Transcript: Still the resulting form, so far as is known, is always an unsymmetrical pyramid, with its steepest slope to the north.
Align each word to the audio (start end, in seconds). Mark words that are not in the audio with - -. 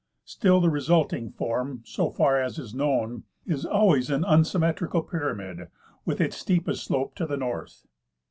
Still 0.25 0.59
the 0.59 0.71
resulting 0.71 1.29
form, 1.29 1.83
so 1.85 2.09
far 2.09 2.41
as 2.41 2.57
is 2.57 2.73
known, 2.73 3.21
is 3.45 3.67
always 3.67 4.09
an 4.09 4.23
unsymmetrical 4.25 5.03
pyramid, 5.03 5.67
with 6.05 6.19
its 6.19 6.37
steepest 6.37 6.83
slope 6.83 7.13
to 7.13 7.27
the 7.27 7.37
north. 7.37 7.85